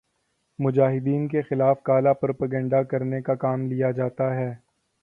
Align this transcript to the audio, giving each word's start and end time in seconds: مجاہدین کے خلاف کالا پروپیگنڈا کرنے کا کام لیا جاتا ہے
مجاہدین 0.59 1.27
کے 1.27 1.41
خلاف 1.41 1.83
کالا 1.83 2.13
پروپیگنڈا 2.15 2.81
کرنے 2.83 3.21
کا 3.21 3.35
کام 3.37 3.67
لیا 3.67 3.91
جاتا 3.91 4.33
ہے 4.35 4.53